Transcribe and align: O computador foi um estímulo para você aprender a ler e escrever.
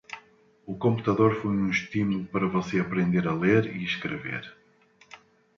O 0.71 0.73
computador 0.83 1.31
foi 1.39 1.51
um 1.55 1.69
estímulo 1.69 2.25
para 2.33 2.47
você 2.55 2.79
aprender 2.79 3.27
a 3.27 3.35
ler 3.35 3.67
e 3.75 3.83
escrever. 3.83 4.43